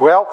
[0.00, 0.28] Well,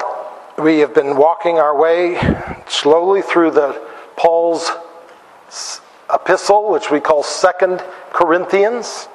[0.60, 2.21] we have been walking our way
[2.67, 3.84] slowly through the
[4.16, 4.70] Paul's
[6.14, 7.83] epistle, which we call Second
[8.14, 9.07] Corinthians,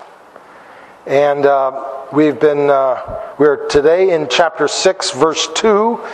[1.07, 6.05] and uh, we've been uh, we're today in chapter six, verse two,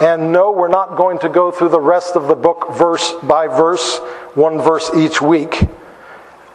[0.00, 3.48] and no, we're not going to go through the rest of the book verse by
[3.48, 3.98] verse,
[4.34, 5.66] one verse each week,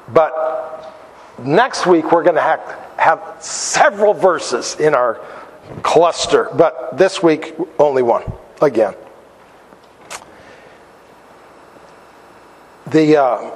[0.08, 0.96] but
[1.38, 2.62] next week we're going to have,
[2.96, 5.20] have several verses in our
[5.84, 8.24] cluster, but this week only one
[8.62, 8.96] again.
[12.88, 13.52] The, uh,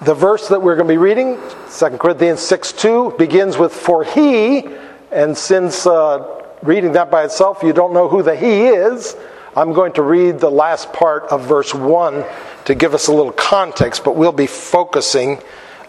[0.00, 1.38] the verse that we're going to be reading,
[1.70, 4.66] 2 Corinthians 6 2, begins with For he,
[5.10, 9.16] and since uh, reading that by itself, you don't know who the he is,
[9.54, 12.24] I'm going to read the last part of verse 1
[12.66, 15.40] to give us a little context, but we'll be focusing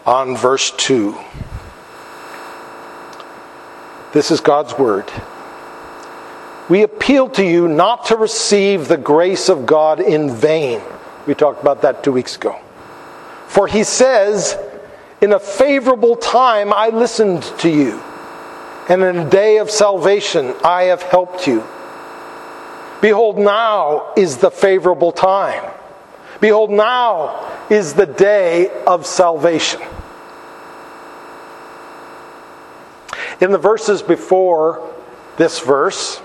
[0.06, 1.16] on verse 2.
[4.12, 5.10] This is God's word.
[6.68, 10.80] We appeal to you not to receive the grace of God in vain.
[11.26, 12.58] We talked about that two weeks ago.
[13.46, 14.56] For he says,
[15.20, 18.00] In a favorable time I listened to you,
[18.88, 21.64] and in a day of salvation I have helped you.
[23.00, 25.70] Behold, now is the favorable time.
[26.40, 29.80] Behold, now is the day of salvation.
[33.40, 34.92] In the verses before
[35.36, 36.20] this verse,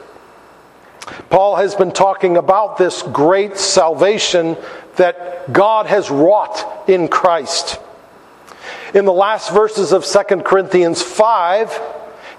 [1.29, 4.57] Paul has been talking about this great salvation
[4.95, 7.79] that God has wrought in Christ.
[8.95, 11.81] In the last verses of 2 Corinthians 5,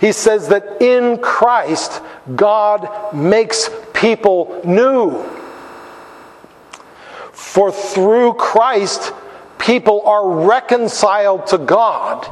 [0.01, 2.03] he says that in Christ,
[2.35, 5.23] God makes people new.
[7.33, 9.13] For through Christ,
[9.59, 12.29] people are reconciled to God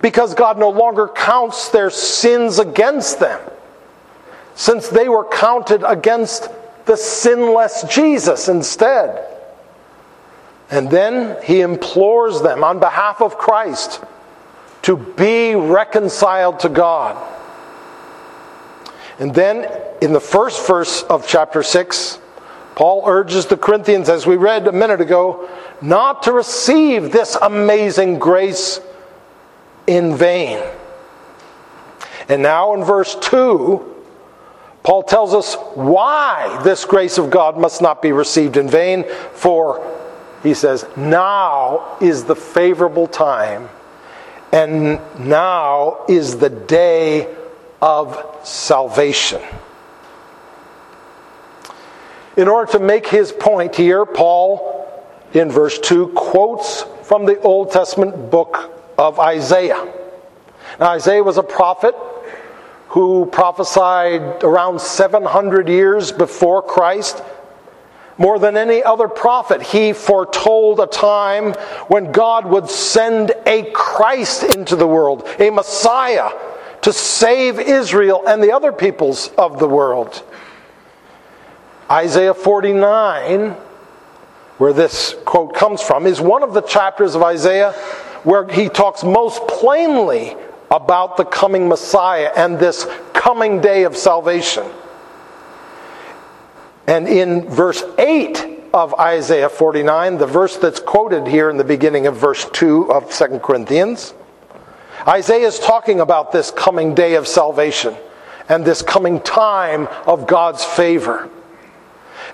[0.00, 3.40] because God no longer counts their sins against them,
[4.54, 6.48] since they were counted against
[6.86, 9.26] the sinless Jesus instead.
[10.70, 14.02] And then he implores them on behalf of Christ
[14.82, 17.16] to be reconciled to God.
[19.18, 19.70] And then
[20.00, 22.18] in the first verse of chapter 6,
[22.76, 25.48] Paul urges the Corinthians, as we read a minute ago,
[25.82, 28.80] not to receive this amazing grace
[29.88, 30.62] in vain.
[32.28, 33.96] And now in verse 2,
[34.84, 39.84] Paul tells us why this grace of God must not be received in vain, for
[40.42, 43.68] he says, now is the favorable time,
[44.52, 47.34] and now is the day
[47.82, 49.42] of salvation.
[52.36, 54.86] In order to make his point here, Paul,
[55.32, 59.94] in verse 2, quotes from the Old Testament book of Isaiah.
[60.80, 61.94] Now, Isaiah was a prophet
[62.88, 67.22] who prophesied around 700 years before Christ.
[68.16, 71.52] More than any other prophet, he foretold a time
[71.86, 76.30] when God would send a Christ into the world, a Messiah,
[76.82, 80.24] to save Israel and the other peoples of the world.
[81.90, 83.50] Isaiah 49,
[84.58, 87.74] where this quote comes from, is one of the chapters of Isaiah
[88.24, 90.36] where he talks most plainly
[90.70, 94.64] about the coming Messiah and this coming day of salvation.
[96.86, 102.06] And in verse 8 of Isaiah 49, the verse that's quoted here in the beginning
[102.06, 104.14] of verse 2 of 2 Corinthians,
[105.06, 107.94] Isaiah is talking about this coming day of salvation
[108.48, 111.28] and this coming time of God's favor.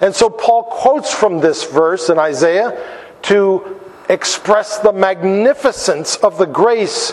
[0.00, 2.80] And so Paul quotes from this verse in Isaiah
[3.22, 7.12] to express the magnificence of the grace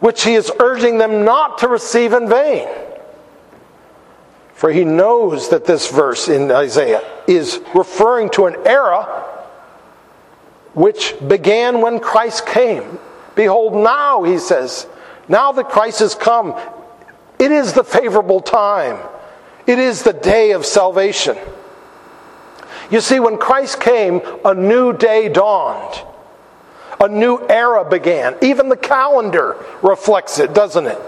[0.00, 2.68] which he is urging them not to receive in vain.
[4.54, 9.04] For he knows that this verse in Isaiah is referring to an era
[10.74, 12.98] which began when Christ came.
[13.34, 14.86] Behold, now, he says,
[15.28, 16.54] now that Christ has come,
[17.38, 18.98] it is the favorable time.
[19.66, 21.36] It is the day of salvation.
[22.90, 26.04] You see, when Christ came, a new day dawned.
[27.02, 28.36] A new era began.
[28.42, 30.98] Even the calendar reflects it, doesn't it?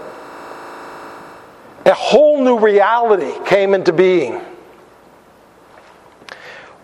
[1.85, 4.41] A whole new reality came into being.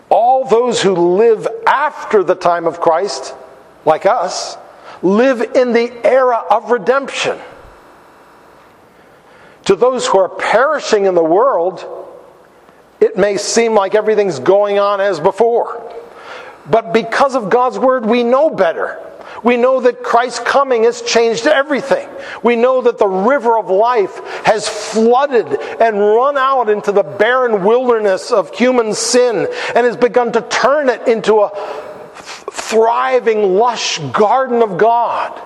[0.10, 3.36] All those who live after the time of Christ,
[3.84, 4.58] like us,
[5.02, 7.38] live in the era of redemption.
[9.66, 11.86] To those who are perishing in the world,
[13.02, 15.92] it may seem like everything's going on as before.
[16.71, 18.97] But because of God's word, we know better.
[19.44, 22.07] We know that Christ's coming has changed everything.
[22.44, 25.47] We know that the river of life has flooded
[25.81, 30.89] and run out into the barren wilderness of human sin and has begun to turn
[30.89, 31.51] it into a
[32.15, 35.41] thriving, lush garden of God.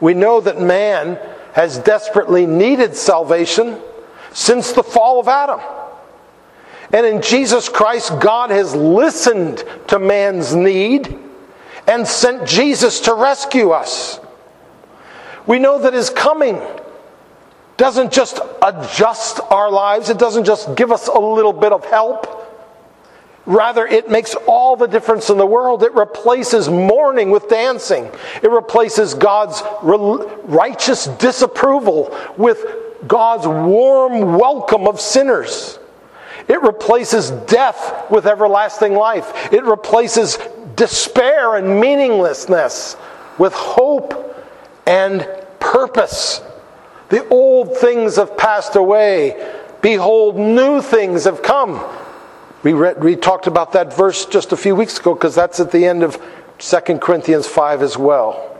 [0.00, 1.18] We know that man
[1.52, 3.80] has desperately needed salvation
[4.32, 5.60] since the fall of Adam.
[6.92, 11.18] And in Jesus Christ, God has listened to man's need
[11.86, 14.20] and sent Jesus to rescue us.
[15.46, 16.60] We know that his coming
[17.76, 22.32] doesn't just adjust our lives, it doesn't just give us a little bit of help.
[23.44, 25.84] Rather, it makes all the difference in the world.
[25.84, 28.10] It replaces mourning with dancing.
[28.42, 32.64] It replaces God's righteous disapproval with
[33.06, 35.78] God's warm welcome of sinners.
[36.48, 39.52] It replaces death with everlasting life.
[39.52, 40.38] It replaces
[40.76, 42.96] despair and meaninglessness
[43.38, 44.36] with hope
[44.86, 45.28] and
[45.58, 46.40] purpose.
[47.08, 49.54] The old things have passed away.
[49.82, 51.84] Behold, new things have come.
[52.62, 55.70] We, read, we talked about that verse just a few weeks ago because that's at
[55.70, 56.20] the end of
[56.58, 58.56] 2 Corinthians 5 as well.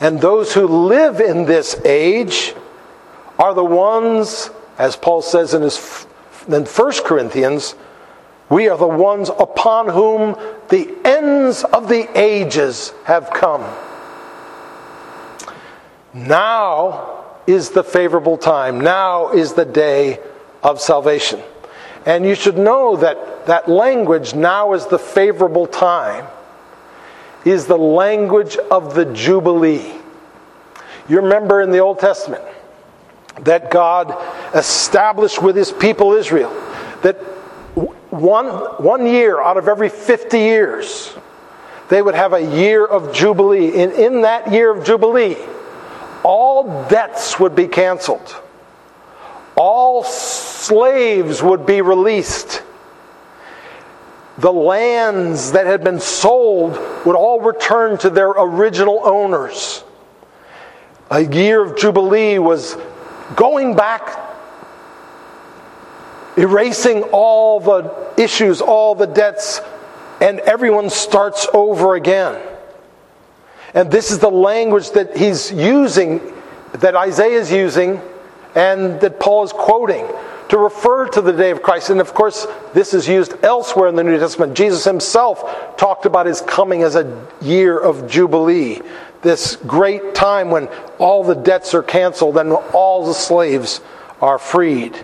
[0.00, 2.54] And those who live in this age
[3.38, 5.76] are the ones, as Paul says in his
[6.54, 7.74] in 1 Corinthians,
[8.48, 10.36] we are the ones upon whom
[10.68, 13.62] the ends of the ages have come.
[16.12, 18.80] Now is the favorable time.
[18.80, 20.18] Now is the day
[20.62, 21.40] of salvation.
[22.06, 26.26] And you should know that that language, now is the favorable time,
[27.44, 29.94] is the language of the Jubilee.
[31.08, 32.42] You remember in the Old Testament
[33.42, 34.16] that God
[34.54, 36.50] established with his people Israel
[37.02, 37.16] that
[38.10, 38.46] one,
[38.82, 41.14] one year out of every 50 years,
[41.88, 43.82] they would have a year of Jubilee.
[43.82, 45.36] And in that year of Jubilee,
[46.22, 48.36] all debts would be canceled,
[49.56, 52.62] all slaves would be released.
[54.38, 56.72] The lands that had been sold
[57.04, 59.84] would all return to their original owners.
[61.10, 62.76] A year of Jubilee was
[63.36, 64.18] going back
[66.36, 69.60] erasing all the issues, all the debts,
[70.20, 72.40] and everyone starts over again.
[73.74, 76.20] And this is the language that he's using,
[76.72, 78.00] that Isaiah is using,
[78.54, 80.06] and that Paul is quoting
[80.48, 81.90] to refer to the day of Christ.
[81.90, 84.54] And of course, this is used elsewhere in the New Testament.
[84.54, 88.82] Jesus himself talked about his coming as a year of Jubilee,
[89.22, 90.66] this great time when
[90.98, 93.80] all the debts are canceled and all the slaves
[94.20, 94.96] are freed.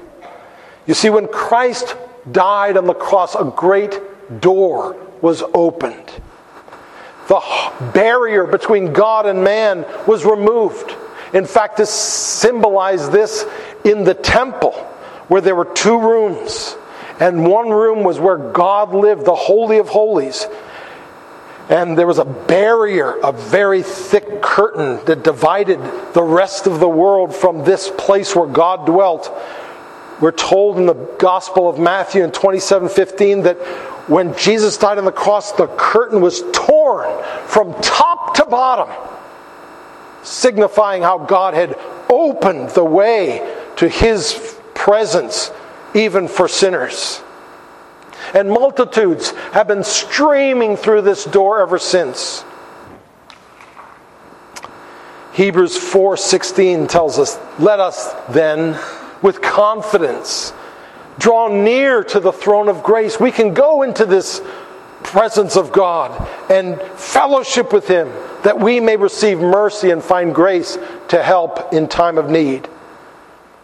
[0.87, 1.97] You see, when Christ
[2.31, 4.01] died on the cross, a great
[4.41, 6.11] door was opened.
[7.29, 7.41] The
[7.93, 10.95] barrier between God and man was removed.
[11.33, 13.45] In fact, this symbolized this
[13.85, 14.73] in the temple,
[15.29, 16.77] where there were two rooms.
[17.19, 20.47] And one room was where God lived, the Holy of Holies.
[21.69, 25.81] And there was a barrier, a very thick curtain that divided
[26.15, 29.33] the rest of the world from this place where God dwelt.
[30.21, 33.57] We're told in the Gospel of Matthew in 27 15 that
[34.09, 38.95] when Jesus died on the cross, the curtain was torn from top to bottom,
[40.23, 41.77] signifying how God had
[42.09, 45.51] opened the way to his presence,
[45.95, 47.21] even for sinners.
[48.35, 52.45] And multitudes have been streaming through this door ever since.
[55.33, 58.79] Hebrews 4:16 tells us, "Let us then
[59.23, 60.53] with confidence.
[61.19, 63.19] Draw near to the throne of grace.
[63.19, 64.43] We can go into this
[65.03, 70.79] presence of God and fellowship with Him that we may receive mercy and find grace
[71.09, 72.69] to help in time of need.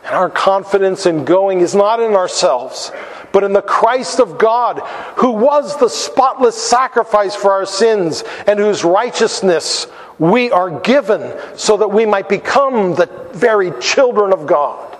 [0.05, 2.91] And our confidence in going is not in ourselves,
[3.33, 4.81] but in the Christ of God,
[5.17, 9.87] who was the spotless sacrifice for our sins and whose righteousness
[10.19, 14.97] we are given so that we might become the very children of God.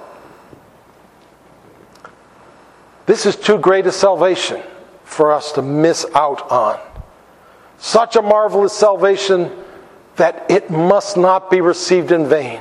[3.07, 4.63] This is too great a salvation
[5.05, 6.81] for us to miss out on.
[7.79, 9.51] Such a marvelous salvation
[10.17, 12.61] that it must not be received in vain.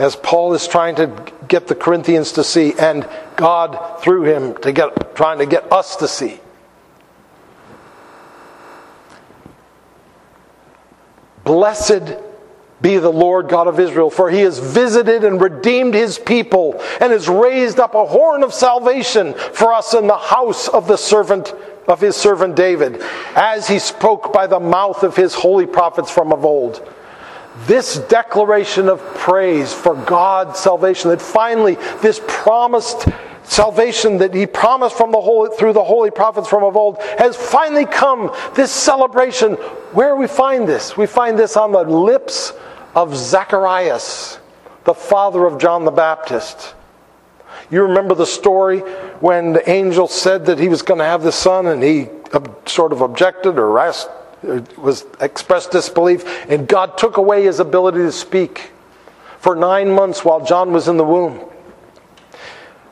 [0.00, 4.72] As Paul is trying to get the Corinthians to see, and God through him to
[4.72, 6.40] get trying to get us to see.
[11.44, 12.16] Blessed
[12.80, 17.12] be the Lord God of Israel, for he has visited and redeemed his people and
[17.12, 21.52] has raised up a horn of salvation for us in the house of the servant
[21.86, 23.02] of his servant David,
[23.36, 26.90] as he spoke by the mouth of his holy prophets from of old.
[27.66, 33.08] This declaration of praise for God's salvation, that finally this promised
[33.42, 37.36] salvation that he promised from the holy, through the holy prophets from of old has
[37.36, 38.32] finally come.
[38.54, 39.54] This celebration,
[39.92, 40.96] where we find this?
[40.96, 42.52] We find this on the lips
[42.94, 44.38] of Zacharias,
[44.84, 46.74] the father of John the Baptist.
[47.70, 48.80] You remember the story
[49.20, 52.08] when the angel said that he was going to have the son and he
[52.66, 54.08] sort of objected or asked,
[54.42, 58.70] was expressed disbelief, and God took away his ability to speak
[59.38, 61.46] for nine months while John was in the womb.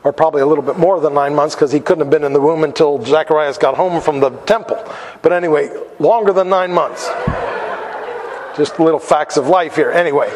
[0.05, 2.33] Or probably a little bit more than nine months because he couldn't have been in
[2.33, 4.83] the womb until Zacharias got home from the temple.
[5.23, 7.09] But anyway, longer than nine months.
[8.57, 9.90] Just little facts of life here.
[9.90, 10.31] Anyway.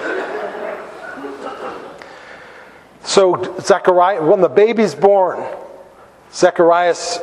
[3.05, 5.45] So, Zechariah, when the baby's born,
[6.33, 7.19] Zacharias,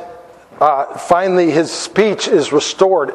[0.59, 3.13] uh, finally his speech is restored.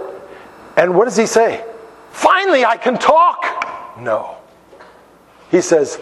[0.77, 1.65] And what does he say?
[2.11, 3.99] Finally, I can talk.
[4.01, 4.37] No.
[5.51, 5.99] He says,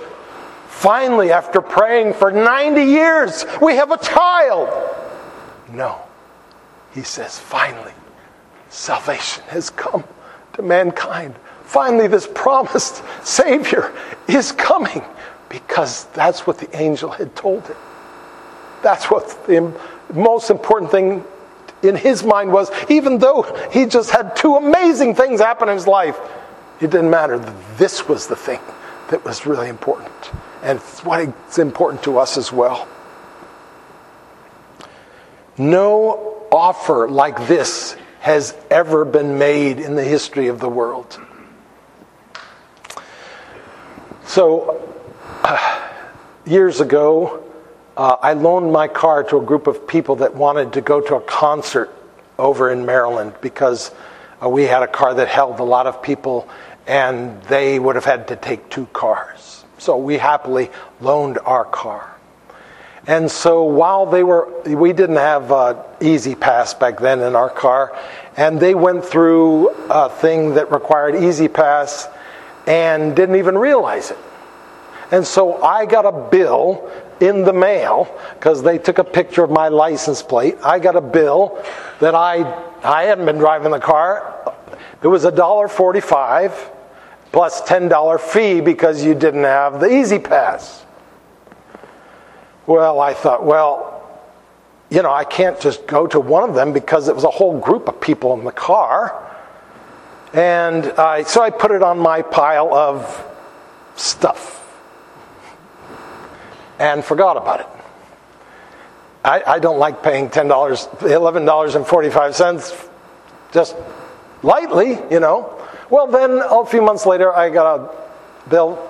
[0.68, 4.68] Finally, after praying for 90 years, we have a child.
[5.72, 6.00] No.
[6.94, 7.92] He says, Finally,
[8.68, 10.04] salvation has come
[10.54, 11.34] to mankind.
[11.64, 13.92] Finally, this promised Savior
[14.28, 15.02] is coming
[15.48, 17.76] because that's what the angel had told him.
[18.82, 19.72] That's what the
[20.12, 21.24] most important thing
[21.82, 25.86] in his mind was, even though he just had two amazing things happen in his
[25.86, 26.18] life,
[26.80, 27.38] it didn't matter.
[27.76, 28.60] This was the thing
[29.10, 30.30] that was really important.
[30.62, 32.88] And it's what's important to us as well.
[35.58, 41.20] No offer like this has ever been made in the history of the world.
[44.24, 44.80] So,
[46.46, 47.42] years ago,
[48.02, 51.14] uh, I loaned my car to a group of people that wanted to go to
[51.14, 51.88] a concert
[52.36, 53.92] over in Maryland because
[54.42, 56.48] uh, we had a car that held a lot of people
[56.88, 59.64] and they would have had to take two cars.
[59.78, 62.12] So we happily loaned our car.
[63.06, 67.96] And so while they were, we didn't have uh, E-ZPass back then in our car,
[68.36, 72.12] and they went through a thing that required E-ZPass
[72.66, 74.18] and didn't even realize it.
[75.12, 76.90] And so I got a bill
[77.22, 80.56] in the mail because they took a picture of my license plate.
[80.64, 81.64] I got a bill
[82.00, 82.42] that I
[82.82, 84.54] I hadn't been driving the car.
[85.02, 86.52] It was a dollar forty-five
[87.30, 90.82] plus ten dollar fee because you didn't have the E-ZPass.
[92.66, 93.88] Well, I thought, well,
[94.90, 97.58] you know, I can't just go to one of them because it was a whole
[97.58, 99.28] group of people in the car.
[100.32, 103.24] And I, so I put it on my pile of
[103.96, 104.61] stuff
[106.82, 107.66] and forgot about it.
[109.24, 110.48] I, I don't like paying $10,
[110.98, 112.88] $11.45
[113.52, 113.76] just
[114.42, 115.56] lightly, you know.
[115.90, 117.88] Well, then a few months later, I got a
[118.50, 118.84] bill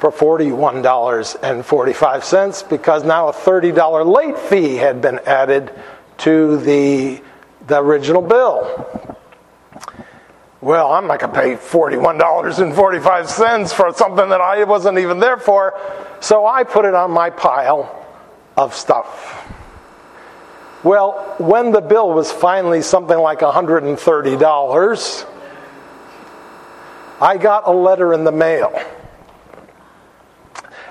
[0.00, 5.72] for $41.45 because now a $30 late fee had been added
[6.18, 7.22] to the,
[7.68, 9.16] the original bill.
[10.62, 15.80] Well, I'm not going to pay $41.45 for something that I wasn't even there for.
[16.20, 18.06] So I put it on my pile
[18.58, 19.50] of stuff.
[20.82, 25.26] Well, when the bill was finally something like $130,
[27.22, 28.78] I got a letter in the mail.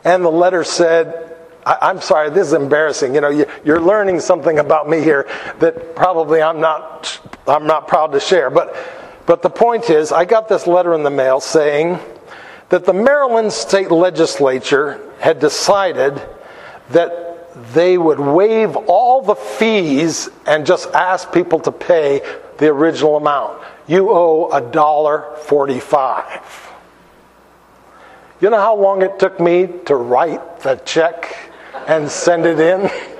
[0.04, 3.14] And the letter said, I, am sorry, this is embarrassing.
[3.14, 5.28] You know, you, you're learning something about me here
[5.60, 8.50] that probably I'm not, I'm not proud to share.
[8.50, 8.76] But
[9.30, 12.00] but the point is, I got this letter in the mail saying
[12.70, 16.20] that the Maryland state legislature had decided
[16.90, 22.22] that they would waive all the fees and just ask people to pay
[22.58, 23.62] the original amount.
[23.86, 26.72] You owe a dollar forty-five.
[28.42, 31.38] You know how long it took me to write the check
[31.86, 32.90] and send it in?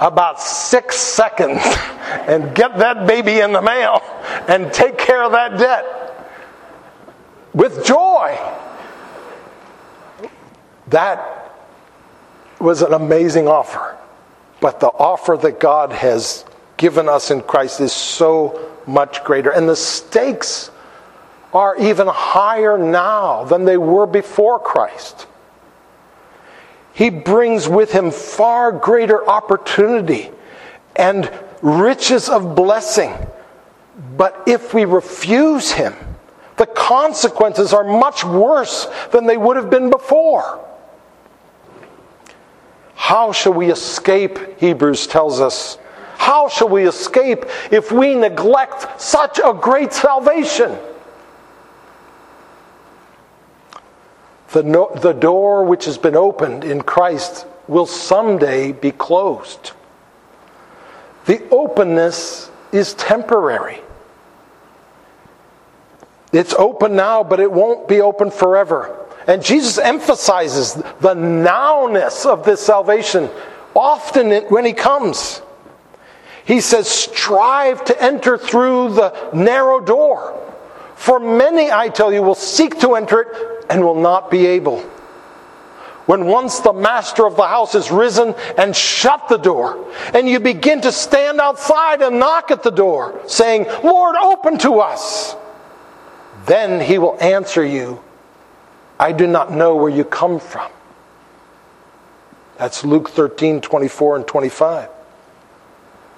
[0.00, 1.60] About six seconds
[2.26, 4.02] and get that baby in the mail
[4.48, 6.30] and take care of that debt
[7.52, 8.38] with joy.
[10.88, 11.54] That
[12.58, 13.96] was an amazing offer.
[14.60, 16.44] But the offer that God has
[16.76, 19.50] given us in Christ is so much greater.
[19.50, 20.70] And the stakes
[21.52, 25.26] are even higher now than they were before Christ.
[27.00, 30.30] He brings with him far greater opportunity
[30.94, 33.14] and riches of blessing.
[34.18, 35.94] But if we refuse him,
[36.58, 40.62] the consequences are much worse than they would have been before.
[42.96, 45.78] How shall we escape, Hebrews tells us?
[46.18, 50.76] How shall we escape if we neglect such a great salvation?
[54.52, 59.72] The, no, the door which has been opened in Christ will someday be closed.
[61.26, 63.80] The openness is temporary.
[66.32, 68.96] It's open now, but it won't be open forever.
[69.26, 73.28] And Jesus emphasizes the nowness of this salvation
[73.74, 75.42] often when he comes.
[76.44, 80.36] He says, Strive to enter through the narrow door.
[80.96, 84.80] For many, I tell you, will seek to enter it and will not be able.
[86.06, 90.40] When once the master of the house is risen and shut the door, and you
[90.40, 95.36] begin to stand outside and knock at the door, saying, Lord, open to us.
[96.46, 98.02] Then he will answer you,
[98.98, 100.70] I do not know where you come from.
[102.58, 104.88] That's Luke 13, 24 and 25.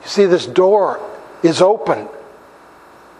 [0.02, 1.00] You see, this door
[1.42, 2.08] is open,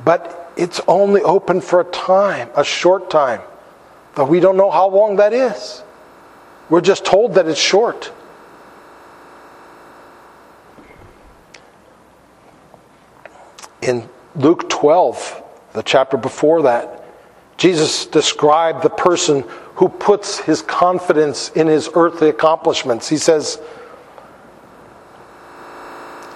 [0.05, 3.43] but it's only open for a time, a short time.
[4.15, 5.83] But we don't know how long that is.
[6.69, 8.13] We're just told that it's short.
[13.81, 15.43] In Luke 12,
[15.73, 17.05] the chapter before that,
[17.57, 23.09] Jesus described the person who puts his confidence in his earthly accomplishments.
[23.09, 23.61] He says,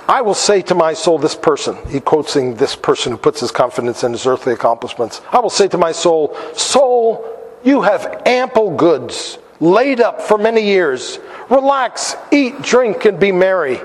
[0.09, 3.51] I will say to my soul, this person, he quoting this person who puts his
[3.51, 5.21] confidence in his earthly accomplishments.
[5.33, 7.36] I will say to my soul, Soul,
[7.67, 11.19] you have ample goods laid up for many years.
[11.51, 13.81] Relax, eat, drink, and be merry.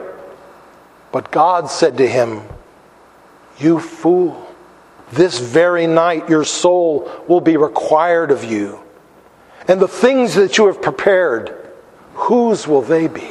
[1.11, 2.43] But God said to him,
[3.57, 4.47] You fool.
[5.11, 8.79] This very night your soul will be required of you.
[9.67, 11.73] And the things that you have prepared,
[12.13, 13.29] whose will they be?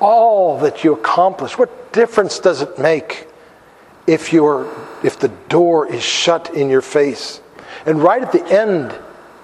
[0.00, 3.28] All that you accomplish, what difference does it make
[4.06, 4.68] if, you're,
[5.02, 7.40] if the door is shut in your face?
[7.86, 8.96] And right at the end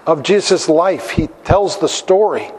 [0.06, 2.50] of Jesus' life, he tells the story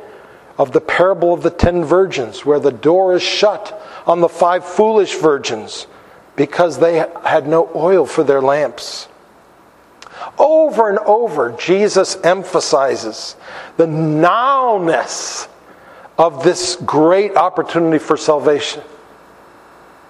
[0.57, 4.65] of the parable of the ten virgins, where the door is shut on the five
[4.65, 5.87] foolish virgins
[6.35, 9.07] because they had no oil for their lamps.
[10.37, 13.35] Over and over, Jesus emphasizes
[13.77, 15.47] the nowness
[16.17, 18.81] of this great opportunity for salvation.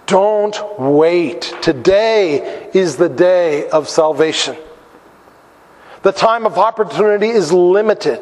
[0.06, 1.52] Don't wait.
[1.60, 4.56] Today is the day of salvation.
[6.06, 8.20] The time of opportunity is limited.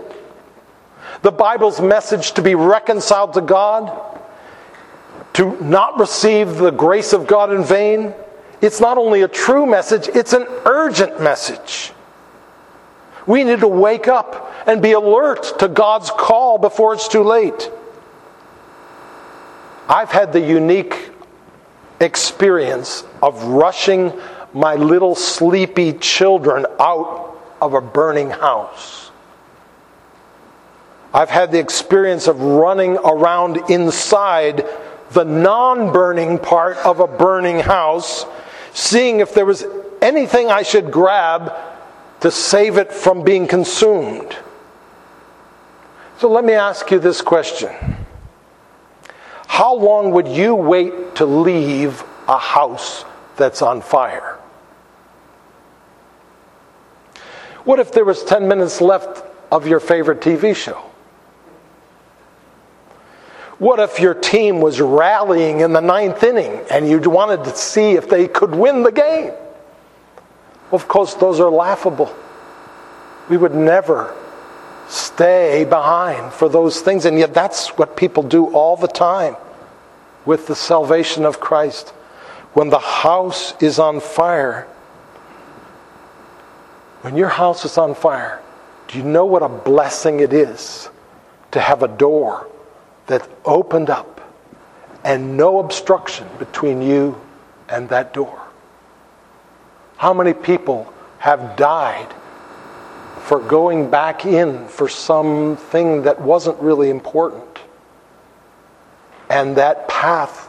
[1.20, 3.92] The Bible's message to be reconciled to God
[5.34, 8.14] to not receive the grace of God in vain,
[8.62, 11.92] it's not only a true message, it's an urgent message.
[13.26, 17.70] We need to wake up and be alert to God's call before it's too late.
[19.90, 21.10] I've had the unique
[22.00, 24.18] experience of rushing
[24.54, 27.33] my little sleepy children out
[27.64, 29.10] of a burning house.
[31.14, 34.66] I've had the experience of running around inside
[35.12, 38.26] the non burning part of a burning house,
[38.74, 39.64] seeing if there was
[40.02, 41.54] anything I should grab
[42.20, 44.36] to save it from being consumed.
[46.18, 47.70] So let me ask you this question
[49.46, 54.33] How long would you wait to leave a house that's on fire?
[57.64, 60.82] What if there was 10 minutes left of your favorite TV show?
[63.58, 67.92] What if your team was rallying in the ninth inning and you wanted to see
[67.92, 69.32] if they could win the game?
[70.72, 72.14] Of course, those are laughable.
[73.28, 74.14] We would never
[74.88, 79.36] stay behind for those things, and yet that's what people do all the time
[80.26, 81.90] with the salvation of Christ.
[82.52, 84.66] When the house is on fire,
[87.04, 88.40] when your house is on fire,
[88.88, 90.88] do you know what a blessing it is
[91.50, 92.48] to have a door
[93.08, 94.22] that opened up
[95.04, 97.20] and no obstruction between you
[97.68, 98.40] and that door.
[99.98, 102.08] How many people have died
[103.20, 107.58] for going back in for something that wasn't really important?
[109.28, 110.48] And that path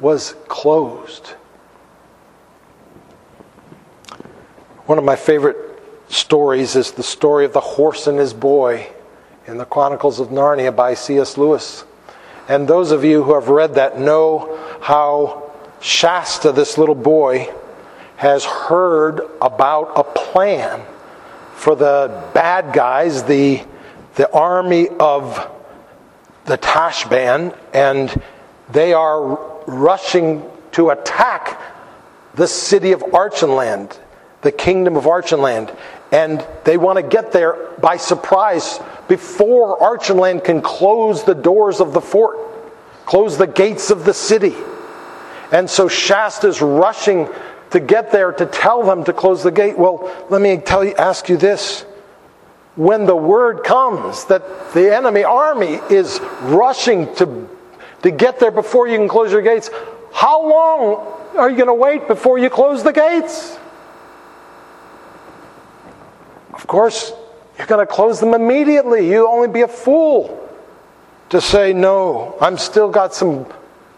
[0.00, 1.34] was closed.
[4.86, 5.56] One of my favorite
[6.08, 8.88] stories is the story of the horse and his boy
[9.46, 11.38] in the Chronicles of Narnia by C.S.
[11.38, 11.84] Lewis.
[12.48, 17.48] And those of you who have read that know how Shasta, this little boy,
[18.16, 20.84] has heard about a plan
[21.54, 23.62] for the bad guys, the,
[24.16, 25.48] the army of
[26.46, 28.20] the Tashbaan, and
[28.70, 31.60] they are rushing to attack
[32.34, 33.96] the city of Archenland,
[34.42, 35.76] the kingdom of Archenland.
[36.10, 38.78] And they want to get there by surprise
[39.08, 42.36] before Archenland can close the doors of the fort,
[43.06, 44.54] close the gates of the city.
[45.50, 47.28] And so Shasta's rushing
[47.70, 49.78] to get there to tell them to close the gate.
[49.78, 51.82] Well, let me tell you, ask you this.
[52.74, 57.48] When the word comes that the enemy army is rushing to,
[58.02, 59.70] to get there before you can close your gates,
[60.12, 63.58] how long are you going to wait before you close the gates?
[66.52, 67.12] Of course,
[67.58, 69.08] you're going to close them immediately.
[69.10, 70.38] You only be a fool
[71.30, 73.46] to say, no, I'm still got some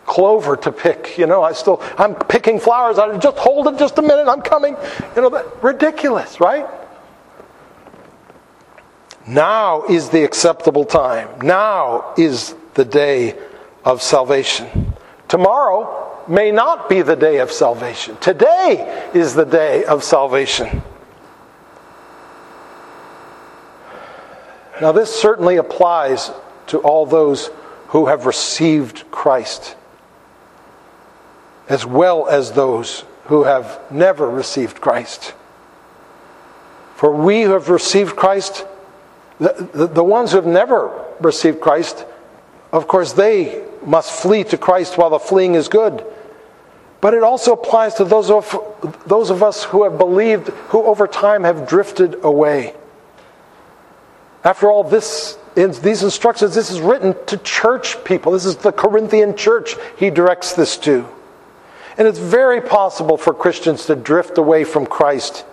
[0.06, 1.18] clover to pick.
[1.18, 2.98] You know, I still, I'm picking flowers.
[2.98, 4.28] I just hold it just a minute.
[4.28, 4.76] I'm coming.
[5.16, 6.66] You know, that, ridiculous, right?
[9.26, 11.28] Now is the acceptable time.
[11.40, 13.38] Now is the day
[13.84, 14.94] of salvation.
[15.28, 18.16] Tomorrow may not be the day of salvation.
[18.18, 20.82] Today is the day of salvation.
[24.80, 26.30] Now, this certainly applies
[26.68, 27.50] to all those
[27.88, 29.76] who have received Christ,
[31.68, 35.34] as well as those who have never received Christ.
[36.96, 38.66] For we who have received Christ,
[39.38, 42.04] the, the, the, ones who have never received Christ,
[42.72, 46.04] of course, they must flee to Christ while the fleeing is good.
[47.00, 48.56] But it also applies to those of,
[49.06, 52.74] those of us who have believed, who over time have drifted away.
[54.44, 58.32] After all, this, in these instructions, this is written to church people.
[58.32, 61.08] This is the Corinthian church he directs this to.
[61.96, 65.46] And it's very possible for Christians to drift away from Christ.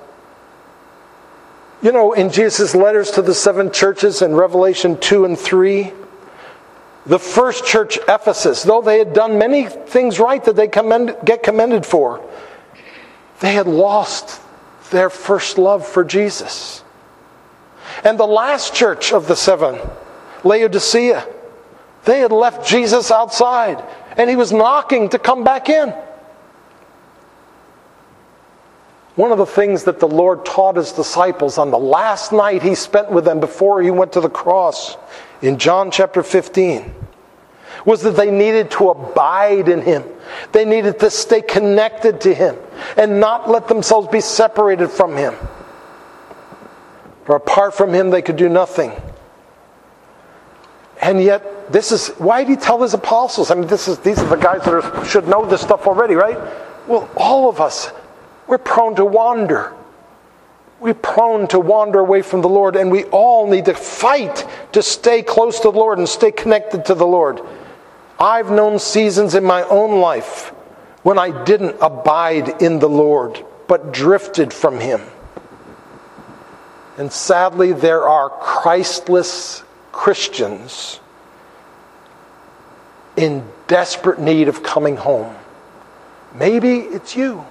[1.81, 5.93] You know, in Jesus' letters to the seven churches in Revelation 2 and 3,
[7.05, 11.41] the first church, Ephesus, though they had done many things right that they commend, get
[11.41, 12.23] commended for,
[13.39, 14.41] they had lost
[14.91, 16.83] their first love for Jesus.
[18.03, 19.79] And the last church of the seven,
[20.43, 21.27] Laodicea,
[22.05, 23.83] they had left Jesus outside
[24.17, 25.93] and he was knocking to come back in.
[29.15, 32.75] One of the things that the Lord taught his disciples on the last night he
[32.75, 34.97] spent with them before he went to the cross
[35.41, 36.95] in John chapter 15
[37.85, 40.03] was that they needed to abide in him.
[40.51, 42.55] They needed to stay connected to him
[42.95, 45.35] and not let themselves be separated from him.
[47.31, 48.91] For apart from him, they could do nothing.
[51.01, 53.49] And yet, this is why did he tell his apostles?
[53.51, 56.15] I mean, this is, these are the guys that are, should know this stuff already,
[56.15, 56.37] right?
[56.89, 57.89] Well, all of us,
[58.47, 59.73] we're prone to wander.
[60.81, 64.83] We're prone to wander away from the Lord, and we all need to fight to
[64.83, 67.39] stay close to the Lord and stay connected to the Lord.
[68.19, 70.49] I've known seasons in my own life
[71.03, 74.99] when I didn't abide in the Lord, but drifted from Him.
[77.01, 80.99] And sadly, there are Christless Christians
[83.17, 85.35] in desperate need of coming home.
[86.35, 87.43] Maybe it's you.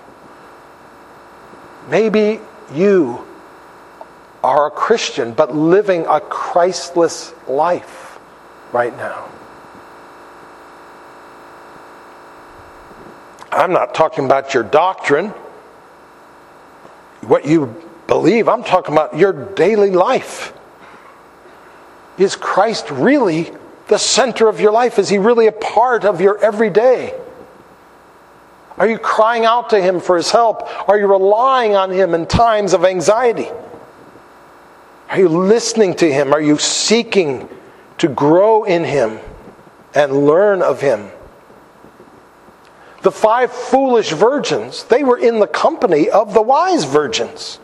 [1.89, 2.39] Maybe
[2.73, 3.27] you
[4.45, 8.21] are a Christian but living a Christless life
[8.71, 9.29] right now.
[13.51, 15.31] I'm not talking about your doctrine,
[17.23, 18.49] what you believe.
[18.49, 20.53] I'm talking about your daily life.
[22.19, 23.53] Is Christ really
[23.87, 24.99] the center of your life?
[24.99, 27.15] Is he really a part of your everyday?
[28.77, 30.89] Are you crying out to him for his help?
[30.89, 33.49] Are you relying on him in times of anxiety?
[35.09, 36.33] Are you listening to him?
[36.33, 37.49] Are you seeking
[37.99, 39.21] to grow in him
[39.95, 41.11] and learn of him?
[43.03, 47.61] The five foolish virgins, they were in the company of the wise virgins.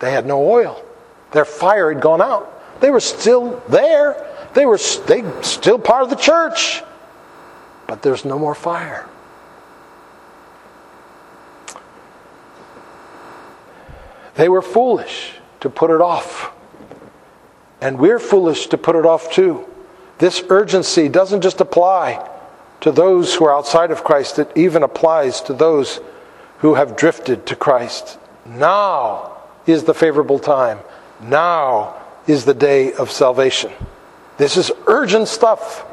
[0.00, 0.82] They had no oil.
[1.32, 2.80] Their fire had gone out.
[2.80, 4.26] They were still there.
[4.54, 6.82] They were they still part of the church.
[7.86, 9.06] But there's no more fire.
[14.34, 16.52] They were foolish to put it off.
[17.80, 19.66] And we're foolish to put it off too.
[20.18, 22.26] This urgency doesn't just apply
[22.80, 26.00] to those who are outside of Christ, it even applies to those
[26.58, 28.18] who have drifted to Christ.
[28.46, 30.78] Now is the favorable time.
[31.20, 33.72] Now is the day of salvation.
[34.36, 35.86] This is urgent stuff.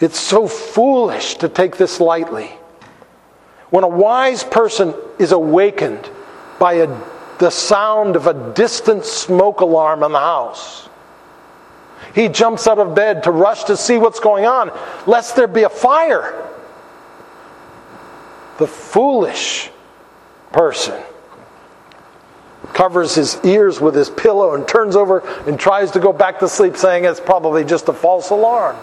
[0.00, 2.50] It's so foolish to take this lightly.
[3.70, 6.08] When a wise person is awakened
[6.58, 7.00] by a,
[7.38, 10.88] the sound of a distant smoke alarm in the house,
[12.14, 14.70] He jumps out of bed to rush to see what's going on,
[15.06, 16.48] lest there be a fire.
[18.58, 19.70] The foolish
[20.52, 21.00] person
[22.78, 26.48] covers his ears with his pillow and turns over and tries to go back to
[26.48, 28.76] sleep, saying it's probably just a false alarm.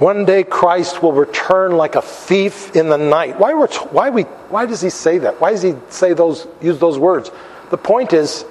[0.00, 3.38] One day Christ will return like a thief in the night.
[3.38, 5.40] Why, why, we, why does he say that?
[5.40, 7.30] Why does he say those, use those words?
[7.70, 8.44] The point is,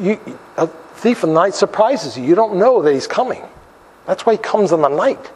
[0.00, 0.18] you,
[0.56, 2.24] a thief in the night surprises you.
[2.24, 3.44] You don't know that he's coming.
[4.04, 5.30] That's why he comes in the night.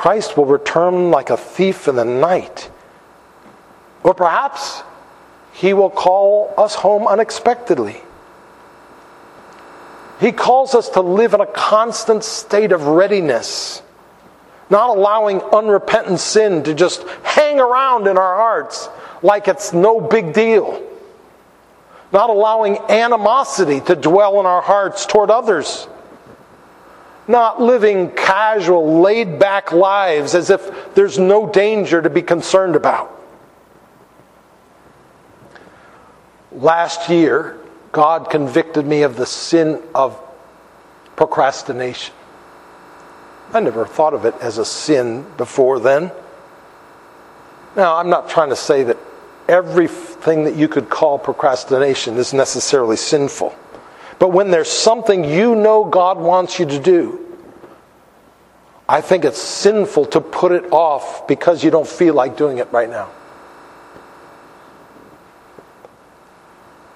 [0.00, 2.70] Christ will return like a thief in the night.
[4.02, 4.82] Or perhaps
[5.52, 8.00] he will call us home unexpectedly.
[10.18, 13.82] He calls us to live in a constant state of readiness,
[14.70, 18.88] not allowing unrepentant sin to just hang around in our hearts
[19.20, 20.82] like it's no big deal,
[22.10, 25.86] not allowing animosity to dwell in our hearts toward others,
[27.30, 33.16] not living casual, laid back lives as if there's no danger to be concerned about.
[36.52, 37.58] Last year,
[37.92, 40.20] God convicted me of the sin of
[41.16, 42.14] procrastination.
[43.52, 46.12] I never thought of it as a sin before then.
[47.76, 48.96] Now, I'm not trying to say that
[49.48, 53.54] everything that you could call procrastination is necessarily sinful.
[54.20, 57.26] But when there's something you know God wants you to do,
[58.86, 62.70] I think it's sinful to put it off because you don't feel like doing it
[62.70, 63.10] right now.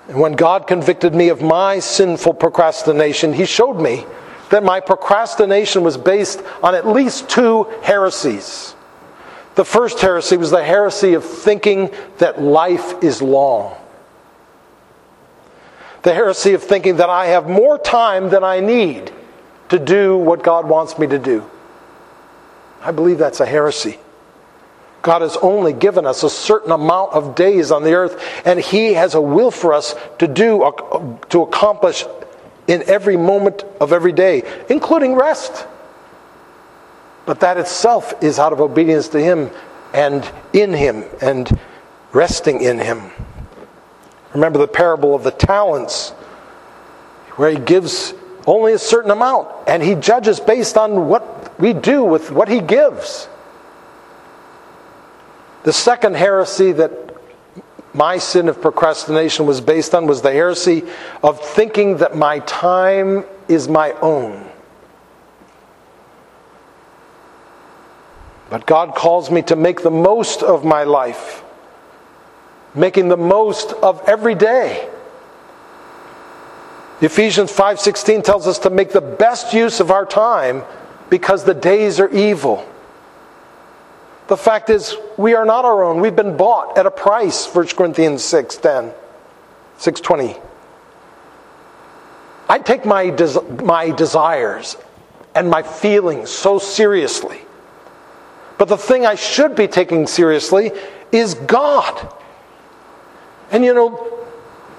[0.08, 4.04] And when God convicted me of my sinful procrastination, He showed me
[4.50, 8.74] that my procrastination was based on at least two heresies.
[9.54, 13.78] The first heresy was the heresy of thinking that life is long.
[16.04, 19.10] The heresy of thinking that I have more time than I need
[19.70, 21.50] to do what God wants me to do.
[22.82, 23.98] I believe that's a heresy.
[25.00, 28.92] God has only given us a certain amount of days on the earth, and He
[28.94, 32.04] has a will for us to do, uh, to accomplish
[32.66, 35.66] in every moment of every day, including rest.
[37.26, 39.50] But that itself is out of obedience to Him
[39.94, 41.50] and in Him and
[42.12, 43.10] resting in Him.
[44.34, 46.10] Remember the parable of the talents,
[47.36, 48.12] where He gives
[48.46, 52.60] only a certain amount, and He judges based on what we do with what He
[52.60, 53.28] gives.
[55.62, 56.90] The second heresy that
[57.94, 60.82] my sin of procrastination was based on was the heresy
[61.22, 64.50] of thinking that my time is my own.
[68.50, 71.43] But God calls me to make the most of my life,
[72.74, 74.88] making the most of every day.
[77.00, 80.64] Ephesians 5:16 tells us to make the best use of our time
[81.10, 82.64] because the days are evil.
[84.26, 86.00] The fact is, we are not our own.
[86.00, 90.40] We've been bought at a price, 1 Corinthians 6 620.
[92.48, 94.76] I take my, des- my desires
[95.34, 97.40] and my feelings so seriously.
[98.56, 100.72] But the thing I should be taking seriously
[101.12, 102.12] is God.
[103.54, 104.26] And you know,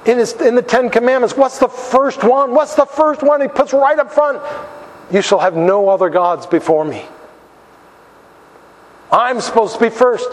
[0.06, 2.52] in, his, in the Ten Commandments, what's the first one?
[2.54, 4.42] What's the first one he puts right up front?
[5.10, 7.06] You shall have no other gods before me.
[9.14, 10.28] I'm supposed to be first.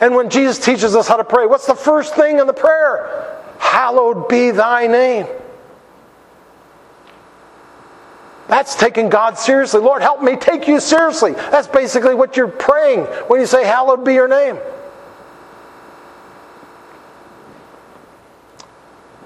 [0.00, 3.42] And when Jesus teaches us how to pray, what's the first thing in the prayer?
[3.58, 5.26] Hallowed be thy name.
[8.48, 9.80] That's taking God seriously.
[9.80, 11.32] Lord, help me take you seriously.
[11.32, 14.58] That's basically what you're praying when you say, Hallowed be your name.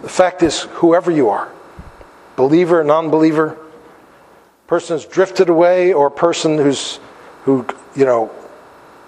[0.02, 1.50] The fact is, whoever you are,
[2.36, 3.58] believer, non believer,
[4.66, 6.98] person who's drifted away, or person who's,
[7.44, 8.30] who, you know,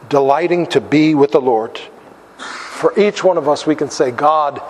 [0.09, 1.79] delighting to be with the Lord.
[2.39, 4.61] For each one of us, we can say, God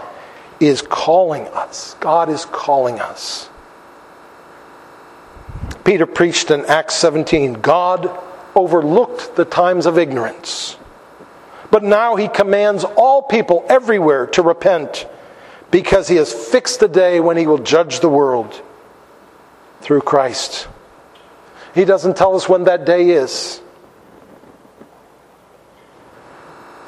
[0.61, 1.95] is calling us.
[1.99, 3.49] God is calling us.
[5.85, 8.11] Peter preached in Acts 17 God
[8.55, 10.77] overlooked the times of ignorance,
[11.71, 15.07] but now he commands all people everywhere to repent
[15.73, 18.63] because he has fixed a day when he will judge the world
[19.81, 20.69] through Christ.
[21.75, 23.61] He doesn't tell us when that day is.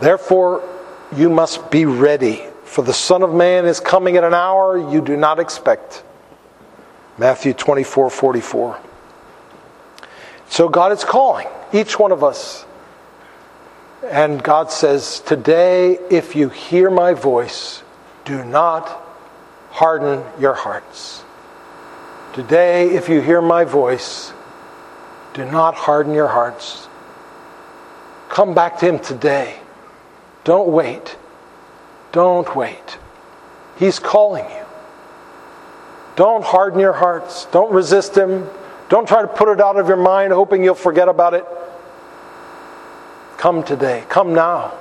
[0.00, 0.62] Therefore,
[1.16, 5.00] you must be ready, for the Son of Man is coming at an hour you
[5.00, 6.04] do not expect.
[7.16, 8.78] Matthew 24 44.
[10.50, 12.66] So God is calling each one of us.
[14.04, 17.83] And God says, Today, if you hear my voice,
[18.24, 19.02] Do not
[19.70, 21.22] harden your hearts.
[22.32, 24.32] Today, if you hear my voice,
[25.34, 26.88] do not harden your hearts.
[28.28, 29.58] Come back to Him today.
[30.44, 31.16] Don't wait.
[32.12, 32.98] Don't wait.
[33.76, 34.64] He's calling you.
[36.16, 37.46] Don't harden your hearts.
[37.46, 38.48] Don't resist Him.
[38.88, 41.44] Don't try to put it out of your mind, hoping you'll forget about it.
[43.36, 44.04] Come today.
[44.08, 44.72] Come now.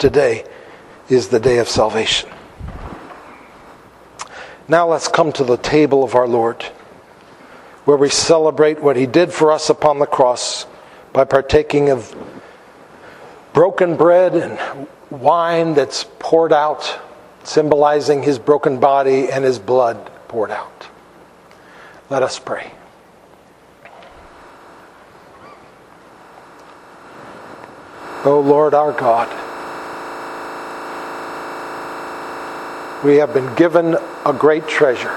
[0.00, 0.46] Today
[1.10, 2.30] is the day of salvation.
[4.66, 6.62] Now let's come to the table of our Lord,
[7.84, 10.64] where we celebrate what He did for us upon the cross
[11.12, 12.16] by partaking of
[13.52, 16.98] broken bread and wine that's poured out,
[17.44, 20.88] symbolizing His broken body and His blood poured out.
[22.08, 22.72] Let us pray.
[28.24, 29.49] O oh Lord our God,
[33.04, 35.16] we have been given a great treasure.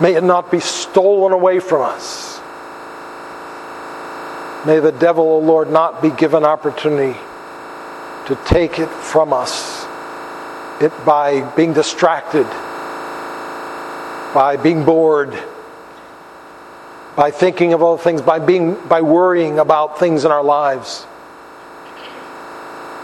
[0.00, 2.40] May it not be stolen away from us.
[4.66, 7.18] May the devil, O oh Lord, not be given opportunity
[8.26, 9.86] to take it from us
[10.80, 12.46] it by being distracted,
[14.32, 15.36] by being bored,
[17.16, 21.04] by thinking of other things, by being by worrying about things in our lives.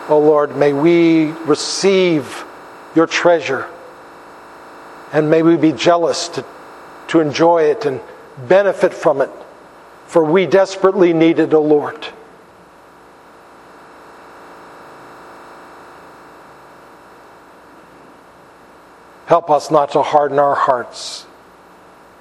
[0.08, 2.44] Oh Lord, may we receive
[2.94, 3.68] your treasure.
[5.12, 6.44] And may we be jealous to,
[7.08, 8.00] to enjoy it and
[8.48, 9.30] benefit from it.
[10.06, 12.06] For we desperately need it, O Lord.
[19.26, 21.26] Help us not to harden our hearts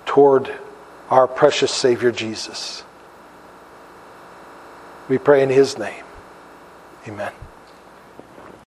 [0.06, 0.54] toward
[1.10, 2.84] our precious Savior Jesus.
[5.10, 6.06] We pray in His name.
[7.08, 7.34] Amen.